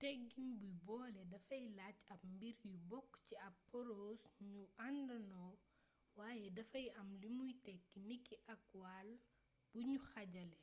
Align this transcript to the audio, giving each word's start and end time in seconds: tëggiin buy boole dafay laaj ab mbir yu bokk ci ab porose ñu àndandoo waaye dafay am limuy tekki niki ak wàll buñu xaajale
tëggiin 0.00 0.48
buy 0.60 0.72
boole 0.86 1.22
dafay 1.32 1.64
laaj 1.78 1.98
ab 2.14 2.20
mbir 2.34 2.56
yu 2.68 2.72
bokk 2.90 3.10
ci 3.26 3.34
ab 3.46 3.54
porose 3.68 4.26
ñu 4.52 4.62
àndandoo 4.86 5.50
waaye 6.18 6.46
dafay 6.56 6.86
am 7.00 7.08
limuy 7.22 7.52
tekki 7.64 7.98
niki 8.08 8.34
ak 8.52 8.62
wàll 8.80 9.10
buñu 9.70 9.96
xaajale 10.10 10.58